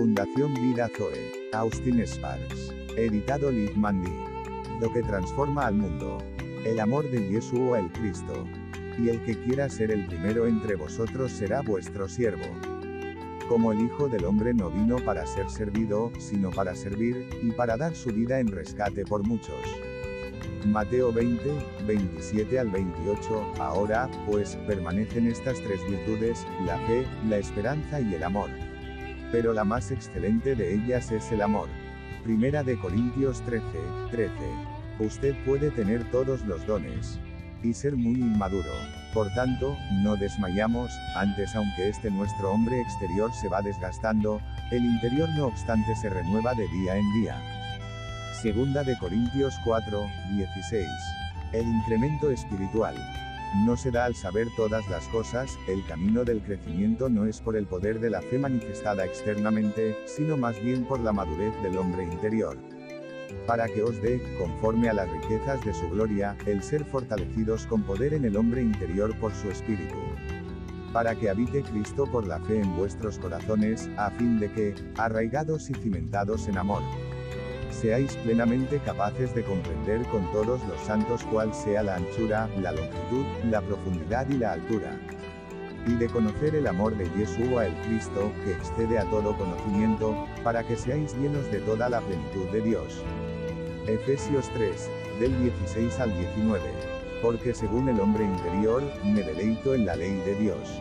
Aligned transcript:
Fundación 0.00 0.54
Vida 0.54 0.88
Zoe. 0.96 1.30
Austin 1.52 2.00
Sparks. 2.06 2.72
Editado 2.96 3.50
Liv 3.50 3.76
Mandy. 3.76 4.10
Lo 4.80 4.90
que 4.90 5.02
transforma 5.02 5.66
al 5.66 5.74
mundo. 5.74 6.16
El 6.64 6.80
amor 6.80 7.10
de 7.10 7.28
Yeshua 7.28 7.80
el 7.80 7.92
Cristo. 7.92 8.46
Y 8.98 9.10
el 9.10 9.22
que 9.24 9.38
quiera 9.42 9.68
ser 9.68 9.90
el 9.90 10.06
primero 10.06 10.46
entre 10.46 10.74
vosotros 10.76 11.30
será 11.30 11.60
vuestro 11.60 12.08
siervo. 12.08 12.46
Como 13.46 13.72
el 13.72 13.80
Hijo 13.82 14.08
del 14.08 14.24
Hombre 14.24 14.54
no 14.54 14.70
vino 14.70 14.96
para 15.04 15.26
ser 15.26 15.50
servido, 15.50 16.10
sino 16.18 16.48
para 16.48 16.74
servir, 16.74 17.28
y 17.42 17.50
para 17.50 17.76
dar 17.76 17.94
su 17.94 18.08
vida 18.08 18.40
en 18.40 18.48
rescate 18.48 19.04
por 19.04 19.22
muchos. 19.22 19.60
Mateo 20.64 21.12
20, 21.12 21.44
27 21.86 22.58
al 22.58 22.70
28, 22.70 23.52
ahora, 23.58 24.10
pues, 24.24 24.56
permanecen 24.66 25.26
estas 25.26 25.60
tres 25.60 25.86
virtudes, 25.86 26.46
la 26.64 26.78
fe, 26.86 27.06
la 27.28 27.36
esperanza 27.36 28.00
y 28.00 28.14
el 28.14 28.22
amor. 28.22 28.48
Pero 29.32 29.52
la 29.52 29.64
más 29.64 29.90
excelente 29.90 30.54
de 30.54 30.74
ellas 30.74 31.10
es 31.12 31.30
el 31.32 31.42
amor. 31.42 31.68
Primera 32.24 32.62
de 32.62 32.78
Corintios 32.78 33.40
13, 33.42 33.64
13. 34.10 34.32
Usted 34.98 35.34
puede 35.44 35.70
tener 35.70 36.10
todos 36.10 36.44
los 36.44 36.66
dones. 36.66 37.18
Y 37.62 37.74
ser 37.74 37.96
muy 37.96 38.14
inmaduro. 38.14 38.70
Por 39.12 39.28
tanto, 39.34 39.76
no 40.02 40.16
desmayamos, 40.16 40.90
antes 41.16 41.54
aunque 41.54 41.88
este 41.88 42.10
nuestro 42.10 42.52
hombre 42.52 42.80
exterior 42.80 43.30
se 43.40 43.48
va 43.48 43.60
desgastando, 43.60 44.40
el 44.70 44.84
interior 44.84 45.28
no 45.36 45.46
obstante 45.46 45.94
se 45.96 46.08
renueva 46.08 46.54
de 46.54 46.66
día 46.68 46.96
en 46.96 47.12
día. 47.20 47.36
Segunda 48.40 48.82
de 48.84 48.96
Corintios 48.98 49.54
4, 49.64 50.06
16. 50.36 50.86
El 51.52 51.66
incremento 51.66 52.30
espiritual. 52.30 52.94
No 53.52 53.76
se 53.76 53.90
da 53.90 54.04
al 54.04 54.14
saber 54.14 54.46
todas 54.56 54.88
las 54.88 55.08
cosas, 55.08 55.58
el 55.66 55.84
camino 55.84 56.24
del 56.24 56.40
crecimiento 56.40 57.08
no 57.08 57.26
es 57.26 57.40
por 57.40 57.56
el 57.56 57.66
poder 57.66 57.98
de 57.98 58.08
la 58.08 58.22
fe 58.22 58.38
manifestada 58.38 59.04
externamente, 59.04 59.96
sino 60.06 60.36
más 60.36 60.62
bien 60.62 60.84
por 60.84 61.00
la 61.00 61.12
madurez 61.12 61.52
del 61.60 61.76
hombre 61.76 62.04
interior. 62.04 62.56
Para 63.48 63.66
que 63.66 63.82
os 63.82 64.00
dé, 64.02 64.22
conforme 64.38 64.88
a 64.88 64.92
las 64.92 65.10
riquezas 65.10 65.64
de 65.64 65.74
su 65.74 65.90
gloria, 65.90 66.36
el 66.46 66.62
ser 66.62 66.84
fortalecidos 66.84 67.66
con 67.66 67.82
poder 67.82 68.14
en 68.14 68.24
el 68.24 68.36
hombre 68.36 68.62
interior 68.62 69.18
por 69.18 69.34
su 69.34 69.50
espíritu. 69.50 69.96
Para 70.92 71.16
que 71.16 71.28
habite 71.28 71.62
Cristo 71.62 72.04
por 72.04 72.28
la 72.28 72.38
fe 72.40 72.60
en 72.60 72.76
vuestros 72.76 73.18
corazones, 73.18 73.90
a 73.96 74.10
fin 74.12 74.38
de 74.38 74.52
que, 74.52 74.74
arraigados 74.96 75.70
y 75.70 75.74
cimentados 75.74 76.46
en 76.46 76.56
amor, 76.56 76.82
seáis 77.72 78.14
plenamente 78.16 78.78
capaces 78.80 79.34
de 79.34 79.42
comprender 79.42 80.02
con 80.08 80.30
todos 80.32 80.60
los 80.66 80.80
santos 80.86 81.22
cuál 81.30 81.52
sea 81.54 81.82
la 81.82 81.96
anchura, 81.96 82.48
la 82.60 82.72
longitud, 82.72 83.24
la 83.50 83.60
profundidad 83.60 84.28
y 84.28 84.38
la 84.38 84.52
altura. 84.52 84.98
Y 85.86 85.94
de 85.94 86.08
conocer 86.08 86.54
el 86.54 86.66
amor 86.66 86.96
de 86.96 87.08
Yeshua 87.16 87.66
el 87.66 87.74
Cristo, 87.86 88.30
que 88.44 88.52
excede 88.52 88.98
a 88.98 89.04
todo 89.04 89.36
conocimiento, 89.36 90.14
para 90.44 90.62
que 90.62 90.76
seáis 90.76 91.16
llenos 91.16 91.50
de 91.50 91.60
toda 91.60 91.88
la 91.88 92.00
plenitud 92.00 92.46
de 92.52 92.60
Dios. 92.60 93.02
Efesios 93.86 94.48
3, 94.50 94.88
del 95.20 95.42
16 95.42 96.00
al 96.00 96.16
19. 96.18 96.60
Porque 97.22 97.54
según 97.54 97.88
el 97.88 98.00
hombre 98.00 98.24
interior, 98.24 98.82
me 99.04 99.22
deleito 99.22 99.74
en 99.74 99.86
la 99.86 99.96
ley 99.96 100.14
de 100.26 100.34
Dios. 100.36 100.80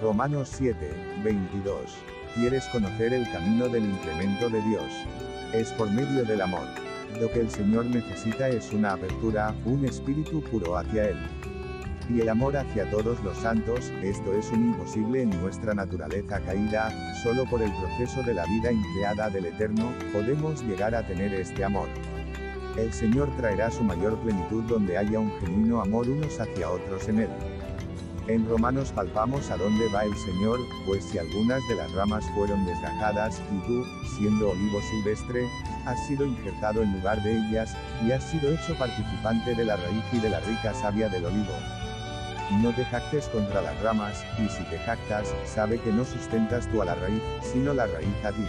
Romanos 0.00 0.50
7, 0.52 0.90
22. 1.22 1.96
¿Quieres 2.34 2.64
conocer 2.68 3.12
el 3.12 3.30
camino 3.32 3.68
del 3.68 3.84
incremento 3.84 4.48
de 4.48 4.62
Dios? 4.62 4.92
Es 5.54 5.72
por 5.72 5.90
medio 5.90 6.24
del 6.24 6.42
amor. 6.42 6.66
Lo 7.18 7.30
que 7.32 7.40
el 7.40 7.50
Señor 7.50 7.86
necesita 7.86 8.50
es 8.50 8.70
una 8.70 8.92
apertura, 8.92 9.54
un 9.64 9.82
espíritu 9.86 10.42
puro 10.42 10.76
hacia 10.76 11.08
Él. 11.08 11.16
Y 12.10 12.20
el 12.20 12.28
amor 12.28 12.54
hacia 12.54 12.90
todos 12.90 13.18
los 13.24 13.36
santos, 13.38 13.90
esto 14.02 14.34
es 14.34 14.50
un 14.50 14.72
imposible 14.72 15.22
en 15.22 15.30
nuestra 15.40 15.72
naturaleza 15.72 16.40
caída, 16.40 16.90
solo 17.22 17.46
por 17.48 17.62
el 17.62 17.72
proceso 17.72 18.22
de 18.24 18.34
la 18.34 18.44
vida 18.44 18.72
increada 18.72 19.30
del 19.30 19.46
Eterno, 19.46 19.90
podemos 20.12 20.62
llegar 20.64 20.94
a 20.94 21.06
tener 21.06 21.32
este 21.32 21.64
amor. 21.64 21.88
El 22.76 22.92
Señor 22.92 23.34
traerá 23.38 23.70
su 23.70 23.82
mayor 23.82 24.18
plenitud 24.18 24.64
donde 24.64 24.98
haya 24.98 25.18
un 25.18 25.32
genuino 25.40 25.80
amor 25.80 26.08
unos 26.10 26.38
hacia 26.38 26.70
otros 26.70 27.08
en 27.08 27.20
Él. 27.20 27.30
En 28.28 28.46
Romanos 28.46 28.92
palpamos 28.94 29.50
a 29.50 29.56
dónde 29.56 29.88
va 29.88 30.04
el 30.04 30.14
Señor, 30.14 30.60
pues 30.84 31.02
si 31.02 31.16
algunas 31.16 31.66
de 31.66 31.76
las 31.76 31.90
ramas 31.92 32.26
fueron 32.34 32.66
desgajadas, 32.66 33.40
y 33.50 33.66
tú, 33.66 33.86
siendo 34.18 34.50
olivo 34.50 34.82
silvestre, 34.82 35.48
has 35.86 36.06
sido 36.06 36.26
injertado 36.26 36.82
en 36.82 36.92
lugar 36.92 37.22
de 37.22 37.38
ellas, 37.38 37.74
y 38.06 38.12
has 38.12 38.22
sido 38.24 38.52
hecho 38.52 38.74
participante 38.74 39.54
de 39.54 39.64
la 39.64 39.76
raíz 39.76 40.04
y 40.12 40.18
de 40.18 40.28
la 40.28 40.40
rica 40.40 40.74
savia 40.74 41.08
del 41.08 41.24
olivo. 41.24 41.54
No 42.60 42.70
te 42.74 42.84
jactes 42.84 43.28
contra 43.28 43.62
las 43.62 43.80
ramas, 43.80 44.22
y 44.38 44.46
si 44.50 44.62
te 44.64 44.78
jactas, 44.80 45.34
sabe 45.46 45.78
que 45.78 45.90
no 45.90 46.04
sustentas 46.04 46.68
tú 46.70 46.82
a 46.82 46.84
la 46.84 46.96
raíz, 46.96 47.22
sino 47.40 47.72
la 47.72 47.86
raíz 47.86 48.24
a 48.26 48.32
ti. 48.32 48.44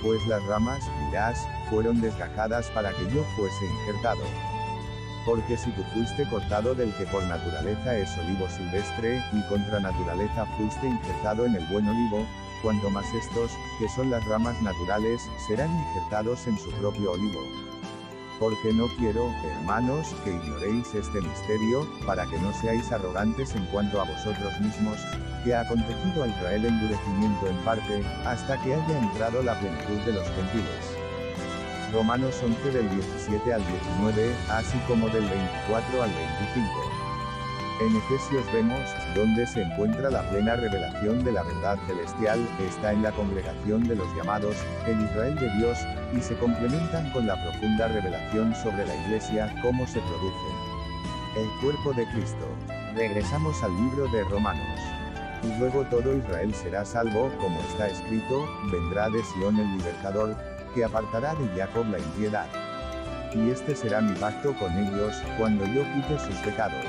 Pues 0.00 0.24
las 0.28 0.44
ramas, 0.46 0.78
dirás, 1.06 1.44
fueron 1.70 2.00
desgajadas 2.00 2.70
para 2.70 2.90
que 2.90 3.02
yo 3.12 3.24
fuese 3.34 3.66
injertado. 3.66 4.55
Porque 5.26 5.58
si 5.58 5.72
tú 5.72 5.82
fuiste 5.92 6.24
cortado 6.30 6.72
del 6.76 6.94
que 6.94 7.04
por 7.06 7.22
naturaleza 7.24 7.96
es 7.96 8.16
olivo 8.16 8.48
silvestre, 8.48 9.20
y 9.32 9.42
contra 9.48 9.80
naturaleza 9.80 10.46
fuiste 10.56 10.86
injertado 10.86 11.44
en 11.44 11.56
el 11.56 11.66
buen 11.66 11.88
olivo, 11.88 12.24
cuanto 12.62 12.88
más 12.90 13.06
estos, 13.12 13.50
que 13.80 13.88
son 13.88 14.08
las 14.10 14.24
ramas 14.26 14.60
naturales, 14.62 15.20
serán 15.48 15.70
injertados 15.70 16.46
en 16.46 16.56
su 16.56 16.70
propio 16.70 17.10
olivo. 17.10 17.40
Porque 18.38 18.72
no 18.72 18.86
quiero, 18.98 19.28
hermanos, 19.44 20.14
que 20.22 20.30
ignoréis 20.30 20.94
este 20.94 21.20
misterio, 21.20 21.88
para 22.06 22.24
que 22.26 22.38
no 22.38 22.52
seáis 22.52 22.92
arrogantes 22.92 23.52
en 23.56 23.66
cuanto 23.66 24.00
a 24.00 24.04
vosotros 24.04 24.60
mismos, 24.60 24.98
que 25.42 25.54
ha 25.54 25.62
acontecido 25.62 26.22
a 26.22 26.28
Israel 26.28 26.66
endurecimiento 26.66 27.48
en 27.48 27.56
parte, 27.64 28.04
hasta 28.24 28.62
que 28.62 28.74
haya 28.74 28.98
entrado 28.98 29.42
la 29.42 29.58
plenitud 29.58 29.98
de 30.04 30.12
los 30.12 30.26
gentiles. 30.28 30.95
Romanos 31.96 32.38
11 32.44 32.72
del 32.72 32.90
17 32.90 33.54
al 33.54 33.66
19, 33.66 34.34
así 34.50 34.76
como 34.86 35.08
del 35.08 35.24
24 35.24 36.02
al 36.02 36.10
25. 36.10 36.68
En 37.80 37.96
Efesios 37.96 38.44
vemos, 38.52 38.82
donde 39.14 39.46
se 39.46 39.62
encuentra 39.62 40.10
la 40.10 40.20
plena 40.28 40.56
revelación 40.56 41.24
de 41.24 41.32
la 41.32 41.42
verdad 41.42 41.78
celestial, 41.86 42.46
está 42.68 42.92
en 42.92 43.02
la 43.02 43.12
congregación 43.12 43.88
de 43.88 43.96
los 43.96 44.14
llamados, 44.14 44.56
el 44.86 45.00
Israel 45.00 45.36
de 45.36 45.50
Dios, 45.56 45.78
y 46.14 46.20
se 46.20 46.36
complementan 46.36 47.10
con 47.12 47.26
la 47.26 47.42
profunda 47.42 47.88
revelación 47.88 48.54
sobre 48.56 48.86
la 48.86 48.94
iglesia, 49.06 49.54
cómo 49.62 49.86
se 49.86 50.00
produce. 50.00 50.48
El 51.34 51.48
cuerpo 51.62 51.94
de 51.94 52.06
Cristo. 52.10 52.46
Regresamos 52.94 53.62
al 53.62 53.74
libro 53.74 54.06
de 54.08 54.22
Romanos. 54.24 54.80
Y 55.42 55.58
luego 55.58 55.82
todo 55.84 56.14
Israel 56.14 56.54
será 56.54 56.84
salvo, 56.84 57.30
como 57.40 57.58
está 57.60 57.88
escrito, 57.88 58.46
vendrá 58.70 59.08
de 59.08 59.24
Sión 59.24 59.58
el 59.58 59.78
libertador, 59.78 60.36
que 60.76 60.84
apartará 60.84 61.34
de 61.34 61.48
Jacob 61.56 61.86
la 61.90 61.98
impiedad. 61.98 62.46
Y 63.34 63.50
este 63.50 63.74
será 63.74 64.02
mi 64.02 64.14
pacto 64.18 64.54
con 64.56 64.70
ellos, 64.76 65.16
cuando 65.38 65.64
yo 65.64 65.82
quite 65.94 66.18
sus 66.18 66.36
pecados. 66.44 66.84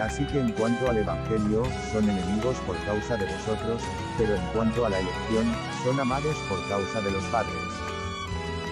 Así 0.00 0.24
que 0.26 0.38
en 0.38 0.52
cuanto 0.52 0.88
al 0.88 0.98
Evangelio, 0.98 1.64
son 1.92 2.08
enemigos 2.08 2.56
por 2.64 2.76
causa 2.84 3.16
de 3.16 3.26
vosotros, 3.26 3.82
pero 4.16 4.36
en 4.36 4.46
cuanto 4.54 4.86
a 4.86 4.90
la 4.90 5.00
elección, 5.00 5.52
son 5.82 5.98
amados 5.98 6.36
por 6.48 6.58
causa 6.68 7.00
de 7.00 7.10
los 7.10 7.24
padres. 7.24 7.52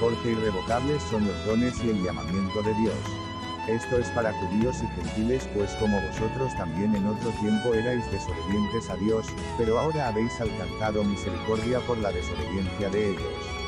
Porque 0.00 0.30
irrevocables 0.30 1.02
son 1.10 1.26
los 1.26 1.46
dones 1.46 1.74
y 1.82 1.90
el 1.90 2.04
llamamiento 2.04 2.62
de 2.62 2.74
Dios. 2.74 2.94
Esto 3.66 3.98
es 3.98 4.08
para 4.10 4.32
judíos 4.32 4.76
y 4.82 4.86
gentiles, 5.00 5.48
pues 5.54 5.72
como 5.80 6.00
vosotros 6.00 6.54
también 6.56 6.94
en 6.94 7.06
otro 7.06 7.30
tiempo 7.40 7.74
erais 7.74 8.08
desobedientes 8.12 8.90
a 8.90 8.96
Dios, 8.96 9.26
pero 9.58 9.78
ahora 9.78 10.08
habéis 10.08 10.38
alcanzado 10.40 11.02
misericordia 11.02 11.80
por 11.80 11.98
la 11.98 12.12
desobediencia 12.12 12.90
de 12.90 13.10
ellos. 13.10 13.63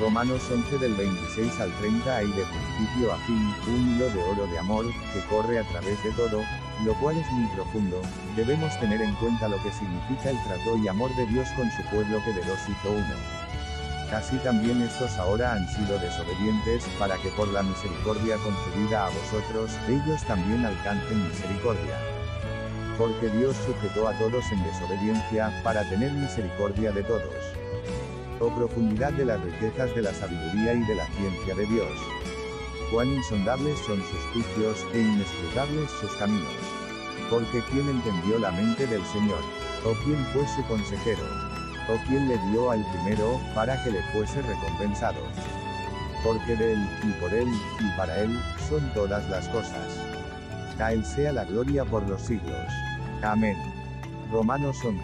Romanos 0.00 0.42
11 0.50 0.78
del 0.78 0.94
26 0.94 1.58
al 1.58 1.72
30 1.78 2.16
hay 2.16 2.26
de 2.26 2.44
principio 2.44 3.12
a 3.12 3.16
fin, 3.20 3.54
un 3.66 3.96
hilo 3.96 4.10
de 4.10 4.22
oro 4.24 4.46
de 4.46 4.58
amor, 4.58 4.84
que 5.14 5.20
corre 5.30 5.58
a 5.58 5.64
través 5.70 6.02
de 6.04 6.10
todo, 6.12 6.42
lo 6.84 6.94
cual 7.00 7.16
es 7.16 7.30
muy 7.32 7.46
profundo, 7.54 8.02
debemos 8.36 8.78
tener 8.78 9.00
en 9.00 9.14
cuenta 9.14 9.48
lo 9.48 9.56
que 9.62 9.72
significa 9.72 10.30
el 10.30 10.42
trato 10.44 10.76
y 10.76 10.88
amor 10.88 11.14
de 11.16 11.26
Dios 11.26 11.48
con 11.56 11.70
su 11.70 11.82
pueblo 11.84 12.22
que 12.24 12.32
de 12.32 12.44
los 12.44 12.58
hizo 12.68 12.90
uno. 12.90 13.14
Así 14.12 14.36
también 14.38 14.82
estos 14.82 15.16
ahora 15.16 15.54
han 15.54 15.66
sido 15.68 15.98
desobedientes, 15.98 16.84
para 16.98 17.16
que 17.16 17.30
por 17.30 17.48
la 17.48 17.62
misericordia 17.62 18.36
concedida 18.36 19.06
a 19.06 19.10
vosotros, 19.10 19.72
ellos 19.88 20.22
también 20.24 20.66
alcancen 20.66 21.26
misericordia. 21.26 21.98
Porque 22.98 23.30
Dios 23.30 23.56
sujetó 23.64 24.08
a 24.08 24.12
todos 24.18 24.44
en 24.52 24.62
desobediencia, 24.62 25.50
para 25.64 25.88
tener 25.88 26.12
misericordia 26.12 26.92
de 26.92 27.02
todos. 27.02 27.56
Oh 28.38 28.50
profundidad 28.50 29.12
de 29.14 29.24
las 29.24 29.40
riquezas 29.40 29.94
de 29.94 30.02
la 30.02 30.12
sabiduría 30.12 30.74
y 30.74 30.84
de 30.84 30.94
la 30.94 31.06
ciencia 31.06 31.54
de 31.54 31.64
Dios. 31.66 31.88
Cuán 32.92 33.08
insondables 33.08 33.78
son 33.86 33.98
sus 34.02 34.20
juicios, 34.32 34.86
e 34.92 35.00
inescrutables 35.00 35.90
sus 36.00 36.12
caminos. 36.16 36.52
Porque 37.30 37.62
¿quién 37.70 37.88
entendió 37.88 38.38
la 38.38 38.52
mente 38.52 38.86
del 38.86 39.02
Señor? 39.06 39.40
¿O 39.86 39.94
quién 40.04 40.18
fue 40.34 40.46
su 40.48 40.62
consejero? 40.68 41.24
¿O 41.88 41.96
quién 42.06 42.28
le 42.28 42.38
dio 42.50 42.70
al 42.70 42.84
primero, 42.92 43.40
para 43.54 43.82
que 43.82 43.90
le 43.90 44.02
fuese 44.12 44.42
recompensado? 44.42 45.20
Porque 46.22 46.56
de 46.56 46.74
él, 46.74 46.88
y 47.04 47.12
por 47.20 47.32
él, 47.32 47.48
y 47.80 47.96
para 47.96 48.20
él, 48.20 48.38
son 48.68 48.82
todas 48.92 49.28
las 49.30 49.48
cosas. 49.48 49.98
A 50.78 50.92
él 50.92 51.04
sea 51.06 51.32
la 51.32 51.44
gloria 51.46 51.86
por 51.86 52.06
los 52.06 52.20
siglos. 52.20 52.68
Amén. 53.22 53.56
Romanos 54.30 54.76
11, 54.84 55.02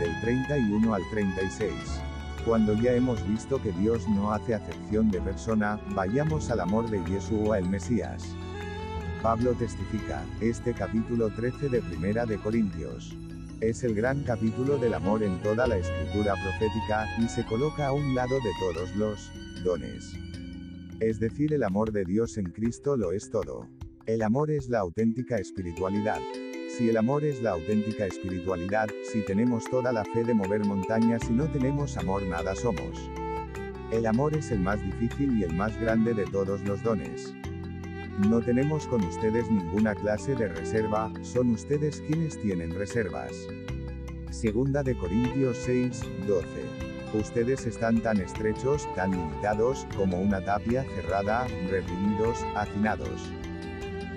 del 0.00 0.20
31 0.20 0.94
al 0.94 1.02
36. 1.12 2.02
Cuando 2.44 2.74
ya 2.74 2.92
hemos 2.92 3.26
visto 3.28 3.62
que 3.62 3.70
Dios 3.70 4.08
no 4.08 4.32
hace 4.32 4.54
acepción 4.54 5.12
de 5.12 5.20
persona, 5.20 5.80
vayamos 5.94 6.50
al 6.50 6.58
amor 6.58 6.90
de 6.90 6.98
Yeshua 7.04 7.58
el 7.58 7.68
Mesías. 7.68 8.34
Pablo 9.22 9.52
testifica, 9.52 10.24
este 10.40 10.74
capítulo 10.74 11.30
13 11.30 11.68
de 11.68 11.80
Primera 11.80 12.26
de 12.26 12.38
Corintios. 12.38 13.16
Es 13.60 13.84
el 13.84 13.94
gran 13.94 14.24
capítulo 14.24 14.76
del 14.76 14.94
amor 14.94 15.22
en 15.22 15.40
toda 15.40 15.68
la 15.68 15.76
escritura 15.76 16.34
profética, 16.34 17.06
y 17.20 17.28
se 17.28 17.44
coloca 17.46 17.86
a 17.86 17.92
un 17.92 18.12
lado 18.16 18.34
de 18.34 18.50
todos 18.58 18.96
los 18.96 19.30
dones. 19.62 20.12
Es 20.98 21.20
decir, 21.20 21.54
el 21.54 21.62
amor 21.62 21.92
de 21.92 22.04
Dios 22.04 22.38
en 22.38 22.46
Cristo 22.46 22.96
lo 22.96 23.12
es 23.12 23.30
todo. 23.30 23.68
El 24.04 24.20
amor 24.22 24.50
es 24.50 24.68
la 24.68 24.80
auténtica 24.80 25.36
espiritualidad. 25.36 26.18
Si 26.76 26.88
el 26.88 26.96
amor 26.96 27.22
es 27.22 27.42
la 27.42 27.50
auténtica 27.50 28.06
espiritualidad, 28.06 28.88
si 29.02 29.20
tenemos 29.20 29.64
toda 29.64 29.92
la 29.92 30.06
fe 30.06 30.24
de 30.24 30.32
mover 30.32 30.64
montañas 30.64 31.20
y 31.28 31.34
no 31.34 31.44
tenemos 31.44 31.98
amor 31.98 32.22
nada 32.22 32.56
somos. 32.56 33.10
El 33.90 34.06
amor 34.06 34.34
es 34.34 34.50
el 34.50 34.60
más 34.60 34.82
difícil 34.82 35.38
y 35.38 35.44
el 35.44 35.52
más 35.52 35.78
grande 35.78 36.14
de 36.14 36.24
todos 36.24 36.62
los 36.62 36.82
dones. 36.82 37.34
No 38.26 38.40
tenemos 38.40 38.86
con 38.86 39.04
ustedes 39.04 39.50
ninguna 39.50 39.94
clase 39.94 40.34
de 40.34 40.48
reserva, 40.48 41.12
son 41.20 41.50
ustedes 41.50 42.00
quienes 42.06 42.40
tienen 42.40 42.70
reservas. 42.70 43.32
Segunda 44.30 44.82
de 44.82 44.96
Corintios 44.96 45.58
6, 45.66 46.00
12. 46.26 46.46
Ustedes 47.12 47.66
están 47.66 48.00
tan 48.00 48.18
estrechos, 48.18 48.88
tan 48.94 49.10
limitados, 49.10 49.86
como 49.94 50.18
una 50.22 50.42
tapia 50.42 50.84
cerrada, 50.96 51.46
reprimidos, 51.68 52.38
hacinados. 52.56 53.30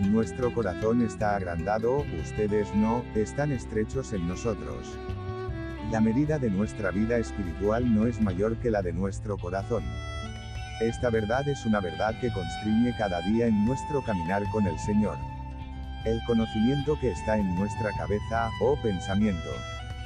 Nuestro 0.01 0.53
corazón 0.53 1.01
está 1.01 1.37
agrandado, 1.37 2.05
ustedes 2.21 2.67
no, 2.75 3.05
están 3.15 3.53
estrechos 3.53 4.11
en 4.11 4.27
nosotros. 4.27 4.97
La 5.89 6.01
medida 6.01 6.37
de 6.37 6.49
nuestra 6.49 6.91
vida 6.91 7.17
espiritual 7.17 7.95
no 7.95 8.05
es 8.05 8.19
mayor 8.19 8.57
que 8.57 8.71
la 8.71 8.81
de 8.81 8.91
nuestro 8.91 9.37
corazón. 9.37 9.83
Esta 10.81 11.09
verdad 11.09 11.47
es 11.47 11.65
una 11.65 11.79
verdad 11.79 12.13
que 12.19 12.29
constriñe 12.33 12.93
cada 12.97 13.21
día 13.21 13.47
en 13.47 13.65
nuestro 13.65 14.01
caminar 14.01 14.43
con 14.51 14.67
el 14.67 14.77
Señor. 14.79 15.17
El 16.03 16.21
conocimiento 16.25 16.99
que 16.99 17.11
está 17.11 17.37
en 17.37 17.55
nuestra 17.55 17.91
cabeza, 17.97 18.49
o 18.61 18.75
pensamiento, 18.81 19.49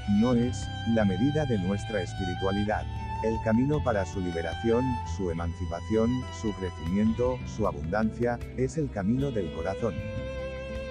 no 0.07 0.35
es 0.35 0.67
la 0.89 1.03
medida 1.03 1.45
de 1.45 1.57
nuestra 1.57 2.03
espiritualidad. 2.03 2.85
El 3.21 3.37
camino 3.41 3.83
para 3.83 4.05
su 4.05 4.21
liberación, 4.21 4.85
su 5.17 5.29
emancipación, 5.29 6.09
su 6.41 6.53
crecimiento, 6.53 7.37
su 7.45 7.67
abundancia, 7.67 8.39
es 8.55 8.77
el 8.77 8.89
camino 8.89 9.29
del 9.29 9.51
corazón. 9.51 9.93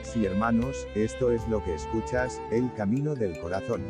Sí 0.02 0.26
hermanos, 0.26 0.86
esto 0.94 1.30
es 1.30 1.48
lo 1.48 1.64
que 1.64 1.74
escuchas, 1.74 2.38
el 2.50 2.70
camino 2.74 3.14
del 3.14 3.40
corazón. 3.40 3.82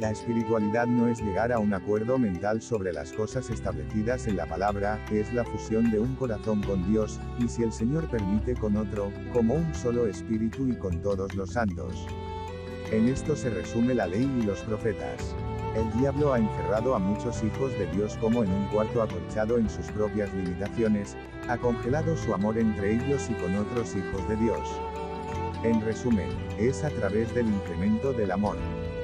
La 0.00 0.10
espiritualidad 0.10 0.86
no 0.88 1.06
es 1.06 1.20
llegar 1.22 1.52
a 1.52 1.60
un 1.60 1.72
acuerdo 1.74 2.18
mental 2.18 2.60
sobre 2.60 2.92
las 2.92 3.12
cosas 3.12 3.50
establecidas 3.50 4.26
en 4.26 4.36
la 4.36 4.46
palabra, 4.46 4.98
es 5.12 5.32
la 5.32 5.44
fusión 5.44 5.92
de 5.92 6.00
un 6.00 6.16
corazón 6.16 6.60
con 6.62 6.90
Dios, 6.90 7.20
y 7.38 7.46
si 7.46 7.62
el 7.62 7.72
Señor 7.72 8.10
permite 8.10 8.54
con 8.54 8.76
otro, 8.76 9.12
como 9.32 9.54
un 9.54 9.74
solo 9.76 10.08
espíritu 10.08 10.66
y 10.66 10.74
con 10.74 11.00
todos 11.02 11.36
los 11.36 11.52
santos. 11.52 12.04
En 12.90 13.08
esto 13.08 13.36
se 13.36 13.50
resume 13.50 13.94
la 13.94 14.08
ley 14.08 14.28
y 14.40 14.42
los 14.42 14.60
profetas. 14.62 15.36
El 15.74 15.92
diablo 16.00 16.32
ha 16.32 16.38
encerrado 16.38 16.94
a 16.94 16.98
muchos 16.98 17.42
hijos 17.44 17.72
de 17.78 17.86
Dios 17.88 18.16
como 18.20 18.42
en 18.42 18.50
un 18.50 18.66
cuarto 18.68 19.02
acolchado 19.02 19.58
en 19.58 19.68
sus 19.68 19.86
propias 19.86 20.32
limitaciones, 20.34 21.16
ha 21.48 21.56
congelado 21.56 22.16
su 22.16 22.34
amor 22.34 22.58
entre 22.58 22.94
ellos 22.94 23.28
y 23.30 23.34
con 23.34 23.54
otros 23.56 23.94
hijos 23.94 24.28
de 24.28 24.36
Dios. 24.36 24.60
En 25.64 25.80
resumen, 25.80 26.28
es 26.58 26.84
a 26.84 26.90
través 26.90 27.34
del 27.34 27.48
incremento 27.48 28.12
del 28.12 28.30
amor. 28.30 28.56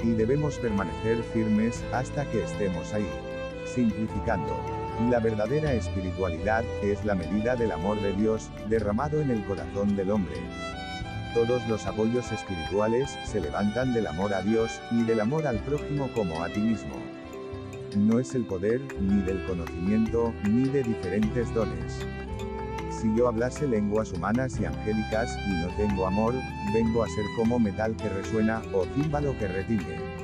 Y 0.03 0.13
debemos 0.13 0.57
permanecer 0.59 1.23
firmes 1.23 1.83
hasta 1.93 2.25
que 2.31 2.45
estemos 2.45 2.93
ahí. 2.93 3.09
Simplificando. 3.67 4.55
La 5.11 5.19
verdadera 5.19 5.73
espiritualidad 5.73 6.65
es 6.83 7.05
la 7.05 7.17
medida 7.17 7.57
del 7.57 7.73
amor 7.73 8.01
de 8.01 8.13
Dios, 8.13 8.51
derramado 8.69 9.21
en 9.21 9.31
el 9.31 9.45
corazón 9.45 9.97
del 9.97 10.13
hombre. 10.13 10.37
Todos 11.35 11.67
los 11.67 11.85
apoyos 11.87 12.31
espirituales 12.31 13.19
se 13.25 13.41
levantan 13.41 13.93
del 13.93 14.07
amor 14.07 14.33
a 14.33 14.41
Dios 14.41 14.81
y 14.93 15.03
del 15.03 15.19
amor 15.19 15.49
al 15.49 15.59
prójimo 15.59 16.09
como 16.15 16.45
a 16.45 16.49
ti 16.49 16.61
mismo. 16.61 16.95
No 17.97 18.21
es 18.21 18.37
el 18.37 18.45
poder, 18.45 18.81
ni 19.01 19.21
del 19.23 19.45
conocimiento, 19.45 20.33
ni 20.49 20.69
de 20.69 20.85
diferentes 20.85 21.53
dones. 21.53 22.07
Si 22.91 23.13
yo 23.17 23.27
hablase 23.27 23.67
lenguas 23.67 24.13
humanas 24.13 24.61
y 24.61 24.65
angélicas, 24.65 25.37
y 25.49 25.53
no 25.55 25.69
tengo 25.77 26.07
amor, 26.07 26.35
vengo 26.73 27.03
a 27.03 27.09
ser 27.09 27.25
como 27.37 27.59
metal 27.59 27.97
que 27.97 28.09
resuena, 28.09 28.63
o 28.73 28.85
címbalo 28.95 29.37
que 29.37 29.49
retiñe. 29.49 30.24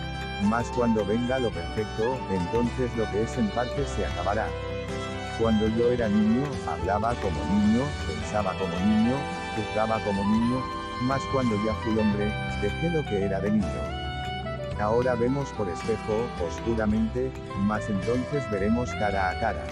Mas 0.43 0.67
cuando 0.75 1.05
venga 1.05 1.39
lo 1.39 1.49
perfecto, 1.51 2.17
entonces 2.31 2.95
lo 2.97 3.09
que 3.11 3.23
es 3.23 3.37
en 3.37 3.49
parte 3.51 3.85
se 3.85 4.05
acabará. 4.05 4.47
Cuando 5.39 5.67
yo 5.69 5.91
era 5.91 6.07
niño, 6.09 6.43
hablaba 6.67 7.13
como 7.15 7.37
niño, 7.45 7.83
pensaba 8.07 8.53
como 8.53 8.73
niño, 8.85 9.15
juzgaba 9.55 9.99
como 10.03 10.23
niño, 10.23 10.61
mas 11.03 11.21
cuando 11.31 11.55
ya 11.65 11.73
fui 11.83 11.97
hombre, 11.97 12.33
dejé 12.61 12.89
lo 12.89 13.03
que 13.05 13.25
era 13.25 13.39
de 13.39 13.51
niño. 13.51 14.01
Ahora 14.79 15.15
vemos 15.15 15.49
por 15.49 15.69
espejo, 15.69 16.27
oscuramente, 16.47 17.31
mas 17.59 17.87
entonces 17.89 18.49
veremos 18.51 18.89
cara 18.93 19.29
a 19.29 19.39
cara. 19.39 19.63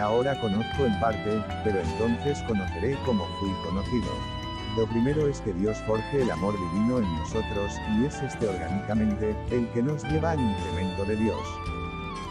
Ahora 0.00 0.38
conozco 0.40 0.84
en 0.84 1.00
parte, 1.00 1.42
pero 1.64 1.80
entonces 1.80 2.42
conoceré 2.46 2.96
como 3.04 3.26
fui 3.40 3.50
conocido. 3.64 4.37
Lo 4.78 4.86
primero 4.86 5.26
es 5.26 5.40
que 5.40 5.52
Dios 5.54 5.76
forje 5.88 6.22
el 6.22 6.30
amor 6.30 6.54
divino 6.56 6.98
en 6.98 7.16
nosotros, 7.16 7.72
y 7.96 8.04
es 8.04 8.14
este 8.22 8.46
orgánicamente, 8.46 9.34
el 9.50 9.66
que 9.70 9.82
nos 9.82 10.04
lleva 10.04 10.30
al 10.30 10.40
incremento 10.40 11.04
de 11.04 11.16
Dios. 11.16 11.40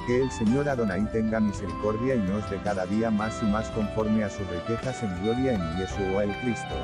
Que 0.07 0.21
el 0.21 0.31
Señor 0.31 0.69
Adonai 0.69 1.11
tenga 1.11 1.41
misericordia 1.41 2.15
y 2.15 2.19
nos 2.19 2.49
dé 2.49 2.57
cada 2.63 2.85
día 2.85 3.11
más 3.11 3.43
y 3.43 3.47
más 3.47 3.69
conforme 3.71 4.23
a 4.23 4.29
sus 4.29 4.47
riquezas 4.47 5.03
en 5.03 5.23
gloria 5.23 5.55
en 5.55 5.77
Yeshua 5.77 6.23
el 6.23 6.31
Cristo. 6.39 6.75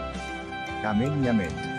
Amén 0.83 1.23
y 1.23 1.29
amén. 1.29 1.72